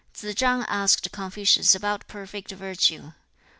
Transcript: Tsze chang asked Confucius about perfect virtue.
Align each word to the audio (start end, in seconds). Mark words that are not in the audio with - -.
Tsze 0.15 0.33
chang 0.35 0.65
asked 0.67 1.11
Confucius 1.11 1.75
about 1.75 2.07
perfect 2.07 2.49
virtue. 2.49 3.11